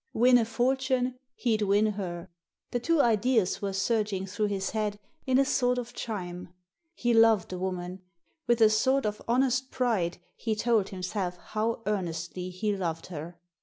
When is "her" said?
1.91-2.27, 13.13-13.37